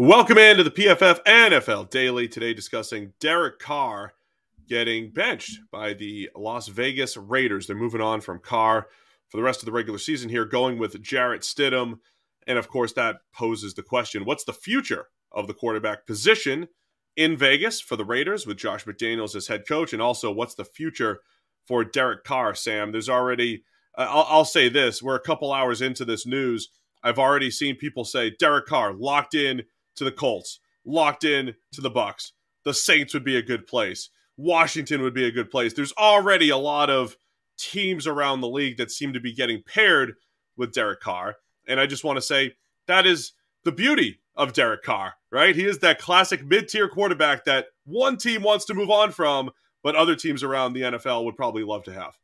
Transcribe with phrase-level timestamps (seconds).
[0.00, 2.28] Welcome into the PFF NFL Daily.
[2.28, 4.12] Today, discussing Derek Carr
[4.68, 7.66] getting benched by the Las Vegas Raiders.
[7.66, 8.86] They're moving on from Carr
[9.28, 11.98] for the rest of the regular season here, going with Jarrett Stidham.
[12.46, 16.68] And of course, that poses the question what's the future of the quarterback position
[17.16, 19.92] in Vegas for the Raiders with Josh McDaniels as head coach?
[19.92, 21.22] And also, what's the future
[21.66, 22.92] for Derek Carr, Sam?
[22.92, 23.64] There's already,
[23.96, 26.68] I'll, I'll say this, we're a couple hours into this news.
[27.02, 29.64] I've already seen people say Derek Carr locked in
[29.98, 32.32] to the Colts, locked in to the Bucs.
[32.64, 34.10] The Saints would be a good place.
[34.36, 35.72] Washington would be a good place.
[35.72, 37.16] There's already a lot of
[37.58, 40.14] teams around the league that seem to be getting paired
[40.56, 41.36] with Derek Carr.
[41.66, 42.54] And I just want to say
[42.86, 43.32] that is
[43.64, 45.54] the beauty of Derek Carr, right?
[45.54, 49.50] He is that classic mid tier quarterback that one team wants to move on from,
[49.82, 52.14] but other teams around the NFL would probably love to have.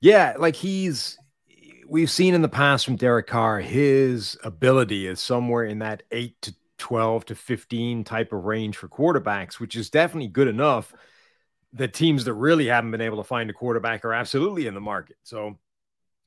[0.00, 1.16] Yeah, like he's
[1.88, 6.40] we've seen in the past from Derek Carr, his ability is somewhere in that eight
[6.42, 10.92] to 12 to 15 type of range for quarterbacks, which is definitely good enough.
[11.72, 14.82] The teams that really haven't been able to find a quarterback are absolutely in the
[14.82, 15.16] market.
[15.22, 15.58] So,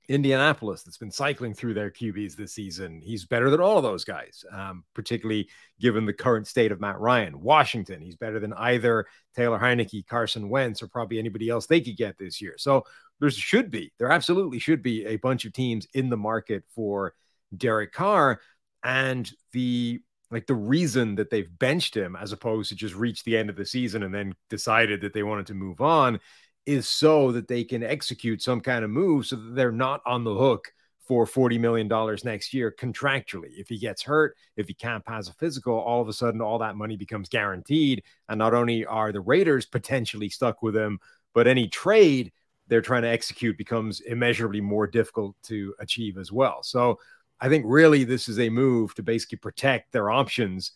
[0.09, 4.03] Indianapolis, that's been cycling through their QBs this season, he's better than all of those
[4.03, 5.47] guys, um, particularly
[5.79, 7.39] given the current state of Matt Ryan.
[7.39, 11.97] Washington, he's better than either Taylor Heinicke, Carson Wentz, or probably anybody else they could
[11.97, 12.55] get this year.
[12.57, 12.83] So,
[13.19, 17.13] there should be, there absolutely should be a bunch of teams in the market for
[17.55, 18.39] Derek Carr.
[18.83, 23.37] And the like the reason that they've benched him as opposed to just reach the
[23.37, 26.19] end of the season and then decided that they wanted to move on
[26.65, 30.23] is so that they can execute some kind of move so that they're not on
[30.23, 30.73] the hook
[31.07, 31.87] for $40 million
[32.25, 33.51] next year contractually.
[33.57, 36.59] If he gets hurt, if he can't pass a physical, all of a sudden all
[36.59, 38.03] that money becomes guaranteed.
[38.27, 40.99] And not only are the Raiders potentially stuck with him,
[41.33, 42.33] but any trade
[42.67, 46.61] they're trying to execute becomes immeasurably more difficult to achieve as well.
[46.63, 46.99] So
[47.39, 50.71] I think really this is a move to basically protect their options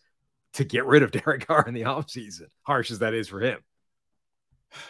[0.54, 3.60] to get rid of Derek Carr in the offseason, harsh as that is for him.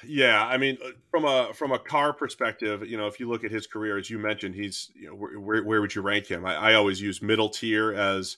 [0.06, 3.44] Yeah, I mean, uh, from a from a Carr perspective, you know, if you look
[3.44, 6.46] at his career, as you mentioned, he's you know where where would you rank him?
[6.46, 8.38] I, I always use middle tier as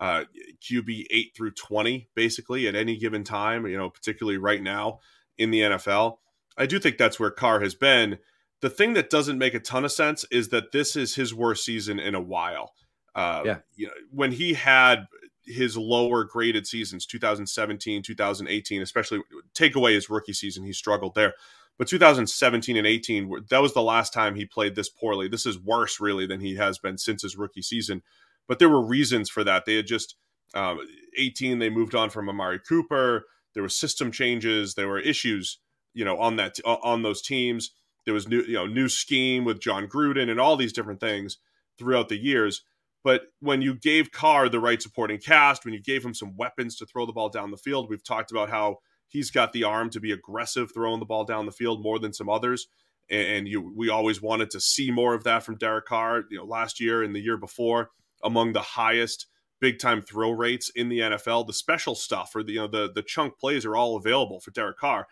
[0.00, 0.24] uh,
[0.60, 3.66] QB eight through twenty, basically at any given time.
[3.66, 4.98] You know, particularly right now
[5.38, 6.18] in the NFL,
[6.56, 8.18] I do think that's where Carr has been
[8.60, 11.64] the thing that doesn't make a ton of sense is that this is his worst
[11.64, 12.72] season in a while.
[13.14, 13.58] Uh, yeah.
[13.74, 15.06] You know, when he had
[15.46, 19.20] his lower graded seasons, 2017, 2018, especially
[19.54, 21.34] take away his rookie season, he struggled there.
[21.78, 25.28] But 2017 and 18, that was the last time he played this poorly.
[25.28, 28.02] This is worse, really, than he has been since his rookie season.
[28.46, 29.64] But there were reasons for that.
[29.64, 30.16] They had just
[30.52, 30.80] um,
[31.16, 33.24] 18, they moved on from Amari Cooper.
[33.54, 34.74] There were system changes.
[34.74, 35.58] There were issues,
[35.94, 37.70] you know, on that on those teams
[38.04, 41.38] there was new, you know, new scheme with Jon Gruden and all these different things
[41.78, 42.62] throughout the years.
[43.02, 46.76] But when you gave Carr the right supporting cast, when you gave him some weapons
[46.76, 48.78] to throw the ball down the field, we've talked about how
[49.08, 52.12] he's got the arm to be aggressive throwing the ball down the field more than
[52.12, 52.68] some others.
[53.10, 56.24] And you, we always wanted to see more of that from Derek Carr.
[56.30, 57.90] You know, last year and the year before,
[58.22, 59.26] among the highest
[59.60, 61.46] big time throw rates in the NFL.
[61.46, 64.50] The special stuff or the you know the the chunk plays are all available for
[64.50, 65.06] Derek Carr.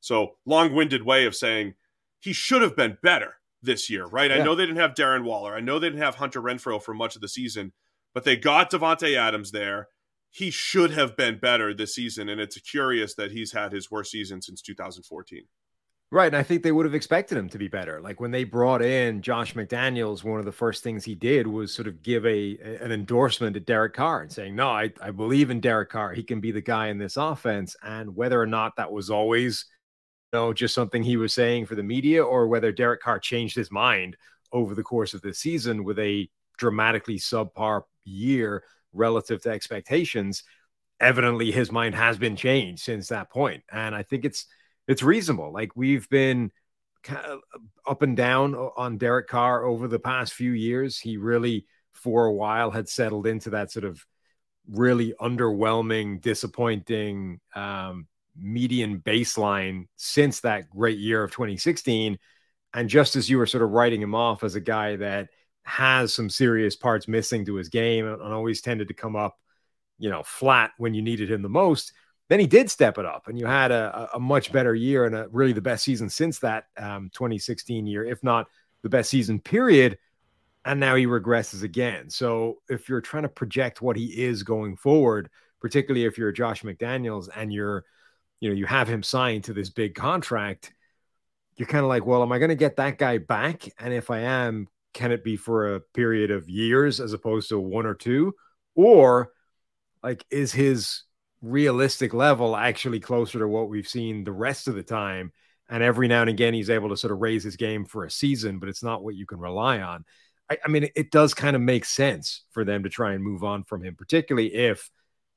[0.00, 1.74] So long winded way of saying
[2.22, 4.30] he should have been better this year, right?
[4.30, 4.38] Yeah.
[4.38, 5.54] I know they didn't have Darren Waller.
[5.54, 7.72] I know they didn't have Hunter Renfrow for much of the season,
[8.14, 9.88] but they got Davante Adams there.
[10.30, 14.12] He should have been better this season, and it's curious that he's had his worst
[14.12, 15.42] season since 2014.
[16.10, 18.00] Right, and I think they would have expected him to be better.
[18.00, 21.72] Like when they brought in Josh McDaniels, one of the first things he did was
[21.72, 25.50] sort of give a an endorsement to Derek Carr and saying, "No, I, I believe
[25.50, 26.12] in Derek Carr.
[26.12, 29.64] He can be the guy in this offense." And whether or not that was always
[30.32, 33.70] know, just something he was saying for the media, or whether Derek Carr changed his
[33.70, 34.16] mind
[34.52, 40.44] over the course of the season with a dramatically subpar year relative to expectations.
[41.00, 44.46] Evidently, his mind has been changed since that point, and I think it's
[44.88, 45.52] it's reasonable.
[45.52, 46.50] Like we've been
[47.02, 47.40] kind of
[47.86, 50.98] up and down on Derek Carr over the past few years.
[50.98, 54.04] He really, for a while, had settled into that sort of
[54.70, 58.06] really underwhelming, disappointing, um,
[58.36, 62.18] median baseline since that great year of 2016.
[62.74, 65.28] And just as you were sort of writing him off as a guy that
[65.64, 69.38] has some serious parts missing to his game and always tended to come up
[70.02, 71.92] you know, flat when you needed him the most.
[72.28, 75.14] Then he did step it up, and you had a, a much better year and
[75.14, 78.48] a really the best season since that um, 2016 year, if not
[78.82, 79.98] the best season period.
[80.64, 82.10] And now he regresses again.
[82.10, 85.30] So if you're trying to project what he is going forward,
[85.60, 87.84] particularly if you're Josh McDaniels and you're,
[88.42, 90.74] you know, you have him signed to this big contract,
[91.56, 93.68] you're kind of like, well, am I going to get that guy back?
[93.78, 97.60] And if I am, can it be for a period of years as opposed to
[97.60, 98.34] one or two?
[98.74, 99.30] Or
[100.02, 101.04] like, is his
[101.40, 105.30] realistic level actually closer to what we've seen the rest of the time?
[105.70, 108.10] And every now and again, he's able to sort of raise his game for a
[108.10, 110.04] season, but it's not what you can rely on.
[110.50, 113.44] I, I mean, it does kind of make sense for them to try and move
[113.44, 114.90] on from him, particularly if,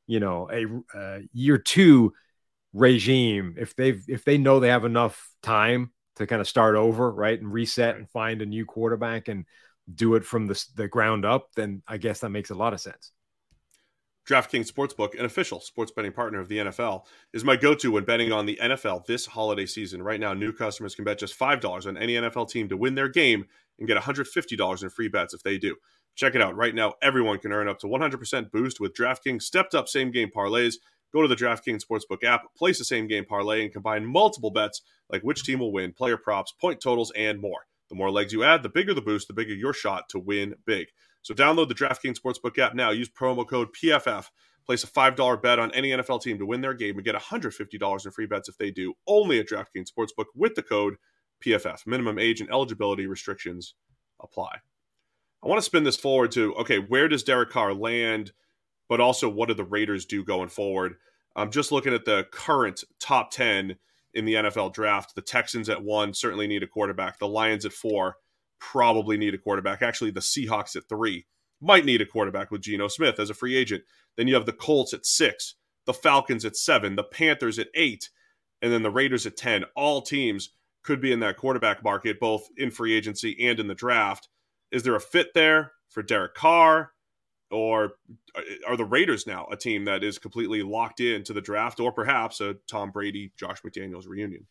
[0.08, 0.66] you know, a,
[0.98, 2.12] a year two
[2.76, 7.12] regime, if they've if they know they have enough time to kind of start over,
[7.12, 9.46] right, and reset and find a new quarterback and
[9.94, 12.82] do it from the, the ground up, then I guess that makes a lot of
[12.82, 13.12] sense.
[14.28, 18.06] DraftKings Sportsbook, an official sports betting partner of the NFL, is my go to when
[18.06, 20.02] betting on the NFL this holiday season.
[20.02, 23.10] Right now, new customers can bet just $5 on any NFL team to win their
[23.10, 23.46] game
[23.78, 25.76] and get $150 in free bets if they do.
[26.16, 26.56] Check it out.
[26.56, 30.32] Right now, everyone can earn up to 100% boost with DraftKings stepped up same game
[30.36, 30.78] parlays.
[31.16, 34.82] Go to the DraftKings Sportsbook app, place a same game parlay, and combine multiple bets
[35.10, 37.68] like which team will win, player props, point totals, and more.
[37.90, 40.56] The more legs you add, the bigger the boost, the bigger your shot to win
[40.66, 40.88] big.
[41.22, 42.90] So download the DraftKings Sportsbook app now.
[42.90, 44.26] Use promo code PFF.
[44.66, 48.06] Place a $5 bet on any NFL team to win their game and get $150
[48.06, 48.94] in free bets if they do.
[49.08, 50.96] Only at DraftKings Sportsbook with the code
[51.46, 51.88] PFF.
[51.88, 53.76] Minimum age and eligibility restrictions
[54.20, 54.58] apply.
[55.42, 58.34] I want to spin this forward to okay, where does Derek Carr land?
[58.88, 60.96] But also, what do the Raiders do going forward?
[61.36, 63.76] I'm just looking at the current top 10
[64.14, 65.16] in the NFL draft.
[65.16, 67.20] The Texans at one certainly need a quarterback.
[67.20, 68.16] The Lions at four
[68.60, 69.82] probably need a quarterback.
[69.82, 71.26] Actually, the Seahawks at three
[71.62, 73.84] might need a quarterback with Geno Smith as a free agent.
[74.18, 75.56] Then you have the Colts at six,
[75.86, 78.10] the Falcons at seven, the Panthers at eight,
[78.62, 79.66] and then the Raiders at 10.
[79.76, 80.52] All teams
[80.84, 84.30] could be in that quarterback market, both in free agency and in the draft.
[84.72, 86.92] Is there a fit there for Derek Carr?
[87.52, 87.94] Or
[88.36, 91.92] uh, are the Raiders now a team that is completely locked into the draft, or
[91.92, 94.46] perhaps a Tom Brady, Josh McDaniels reunion?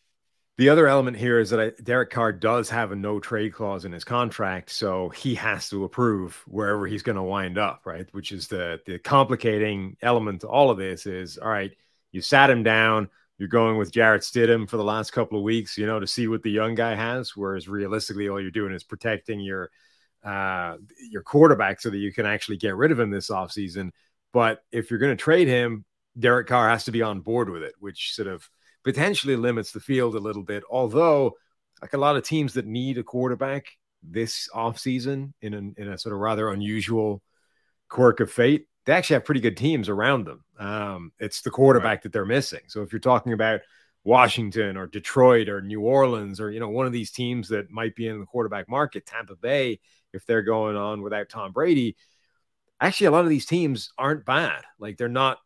[0.57, 3.85] The other element here is that I, Derek Carr does have a no trade clause
[3.85, 8.07] in his contract, so he has to approve wherever he's going to wind up, right?
[8.13, 11.73] Which is the the complicating element to all of this is all right.
[12.13, 13.11] You sat him down.
[13.37, 16.29] You're going with Jarrett Stidham for the last couple of weeks, you know, to see
[16.29, 17.37] what the young guy has.
[17.37, 19.73] Whereas realistically, all you're doing is protecting your
[20.25, 20.77] uh,
[21.11, 23.91] your quarterback so that you can actually get rid of him this offseason.
[24.33, 25.85] But if you're going to trade him,
[26.19, 28.49] Derek Carr has to be on board with it, which sort of
[28.85, 30.63] potentially limits the field a little bit.
[30.71, 31.33] Although,
[31.83, 33.67] like a lot of teams that need a quarterback
[34.03, 37.23] this offseason in, an, in a sort of rather unusual
[37.89, 40.45] quirk of fate, they actually have pretty good teams around them.
[40.59, 42.03] Um, it's the quarterback right.
[42.03, 42.61] that they're missing.
[42.69, 43.61] So if you're talking about
[44.05, 47.97] Washington or Detroit or New Orleans or you know one of these teams that might
[47.97, 49.81] be in the quarterback market, Tampa Bay,
[50.13, 51.97] if they're going on without Tom Brady,
[52.81, 54.63] actually a lot of these teams aren't bad.
[54.79, 55.39] Like they're not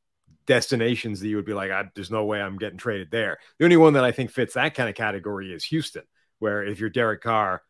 [0.47, 3.39] destinations that you would be like, there's no way I'm getting traded there.
[3.59, 6.05] The only one that I think fits that kind of category is Houston,
[6.39, 7.63] where if you're Derek Carr,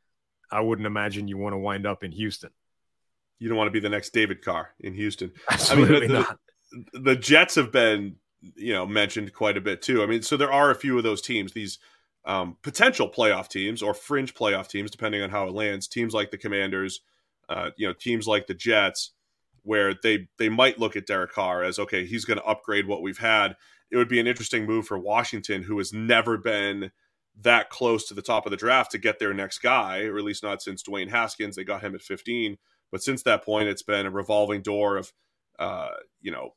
[0.51, 2.51] I wouldn't imagine you want to wind up in Houston.
[3.39, 5.33] You don't want to be the next David Carr in Houston.
[5.51, 6.39] Absolutely I mean, the, not.
[6.93, 10.03] The Jets have been, you know, mentioned quite a bit too.
[10.03, 11.79] I mean, so there are a few of those teams, these
[12.25, 15.89] um, potential playoff teams or fringe playoff teams, depending on how it lands.
[15.89, 17.01] Teams like the Commanders,
[17.49, 19.13] uh, you know, teams like the Jets
[19.63, 23.03] where they they might look at Derek Carr as okay, he's going to upgrade what
[23.03, 23.57] we've had.
[23.91, 26.91] It would be an interesting move for Washington, who has never been
[27.41, 30.25] that close to the top of the draft to get their next guy, or at
[30.25, 31.57] least not since Dwayne Haskins.
[31.57, 32.59] They got him at 15,
[32.91, 35.13] but since that point, it's been a revolving door of,
[35.59, 35.91] uh,
[36.21, 36.55] you know,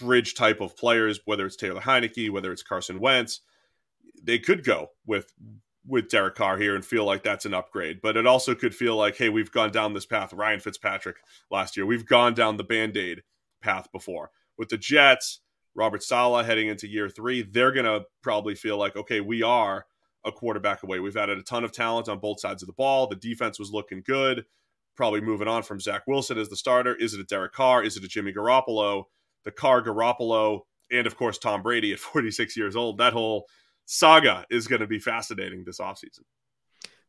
[0.00, 1.20] bridge type of players.
[1.24, 3.40] Whether it's Taylor Heinicke, whether it's Carson Wentz,
[4.22, 5.32] they could go with
[5.86, 8.00] with Derek Carr here and feel like that's an upgrade.
[8.02, 10.32] But it also could feel like, hey, we've gone down this path.
[10.32, 11.16] Ryan Fitzpatrick
[11.50, 13.22] last year, we've gone down the band aid
[13.60, 14.30] path before.
[14.56, 15.40] With the Jets,
[15.74, 19.86] Robert Saleh heading into year three, they're going to probably feel like, okay, we are
[20.24, 21.00] a quarterback away.
[21.00, 23.06] We've added a ton of talent on both sides of the ball.
[23.06, 24.46] The defense was looking good.
[24.96, 26.94] Probably moving on from Zach Wilson as the starter.
[26.94, 27.82] Is it a Derek Carr?
[27.82, 29.04] Is it a Jimmy Garoppolo?
[29.44, 30.60] The Carr Garoppolo,
[30.90, 32.98] and of course, Tom Brady at 46 years old.
[32.98, 33.46] That whole
[33.86, 36.20] saga is going to be fascinating this offseason.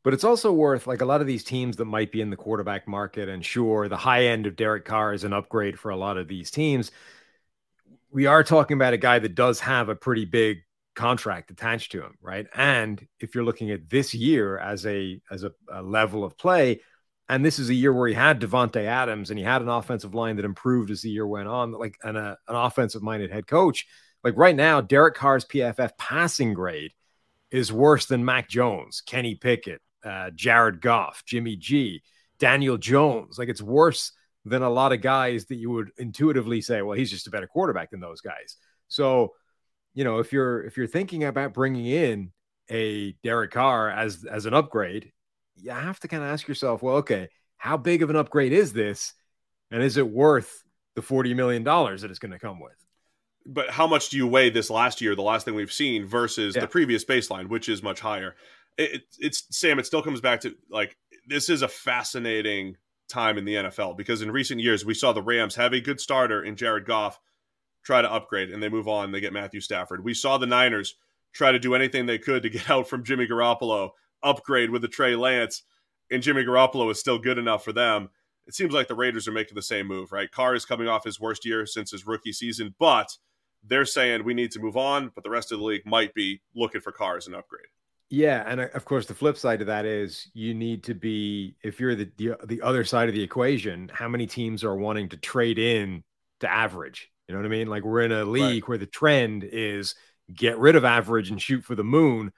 [0.03, 2.35] But it's also worth like a lot of these teams that might be in the
[2.35, 5.97] quarterback market, and sure, the high end of Derek Carr is an upgrade for a
[5.97, 6.91] lot of these teams.
[8.11, 10.59] We are talking about a guy that does have a pretty big
[10.95, 12.45] contract attached to him, right?
[12.55, 16.81] And if you're looking at this year as a as a, a level of play,
[17.27, 20.13] and this is a year where he had Davante Adams and he had an offensive
[20.13, 23.47] line that improved as the year went on, like and a, an offensive minded head
[23.47, 23.87] coach.
[24.23, 26.91] Like right now, Derek Carr's PFF passing grade
[27.51, 32.01] is worse than Mac Jones, Kenny Pickett, uh, Jared Goff, Jimmy G,
[32.37, 33.37] Daniel Jones.
[33.39, 34.11] Like it's worse
[34.45, 37.47] than a lot of guys that you would intuitively say, well, he's just a better
[37.47, 38.57] quarterback than those guys.
[38.87, 39.33] So,
[39.95, 42.31] you know, if you're if you're thinking about bringing in
[42.69, 45.11] a Derek Carr as as an upgrade,
[45.55, 48.73] you have to kind of ask yourself, well, okay, how big of an upgrade is
[48.73, 49.13] this,
[49.71, 50.63] and is it worth
[50.95, 52.73] the forty million dollars that it's going to come with?
[53.45, 56.55] But how much do you weigh this last year, the last thing we've seen, versus
[56.55, 56.61] yeah.
[56.61, 58.35] the previous baseline, which is much higher?
[58.77, 59.79] It, it's Sam.
[59.79, 60.97] It still comes back to like
[61.27, 65.21] this is a fascinating time in the NFL because in recent years we saw the
[65.21, 67.19] Rams have a good starter in Jared Goff
[67.83, 69.11] try to upgrade and they move on.
[69.11, 70.03] They get Matthew Stafford.
[70.03, 70.95] We saw the Niners
[71.33, 73.91] try to do anything they could to get out from Jimmy Garoppolo,
[74.25, 75.63] upgrade with the Trey Lance,
[76.11, 78.09] and Jimmy Garoppolo is still good enough for them.
[78.47, 80.29] It seems like the Raiders are making the same move, right?
[80.29, 83.09] Carr is coming off his worst year since his rookie season, but
[83.67, 86.41] they're saying we need to move on, but the rest of the league might be
[86.55, 87.65] looking for Carr as an upgrade.
[88.09, 91.55] Yeah, and uh, of course the flip side of that is you need to be
[91.63, 95.09] if you're the, the the other side of the equation, how many teams are wanting
[95.09, 96.03] to trade in
[96.41, 97.09] to average?
[97.27, 97.67] You know what I mean?
[97.67, 98.67] Like we're in a league right.
[98.67, 99.95] where the trend is
[100.33, 102.31] get rid of average and shoot for the moon.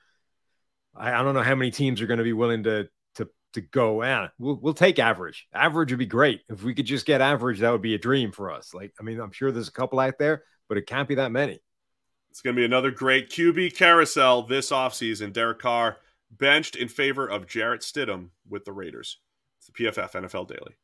[0.98, 3.62] I, I don't know how many teams are going to be willing to to to
[3.62, 4.04] go.
[4.04, 5.48] Yeah, we'll we'll take average.
[5.54, 7.60] Average would be great if we could just get average.
[7.60, 8.74] That would be a dream for us.
[8.74, 11.32] Like I mean, I'm sure there's a couple out there, but it can't be that
[11.32, 11.60] many.
[12.30, 15.34] It's going to be another great QB carousel this offseason.
[15.34, 15.98] Derek Carr
[16.30, 19.18] benched in favor of Jarrett Stidham with the Raiders.
[19.58, 20.78] It's the PFF NFL Daily.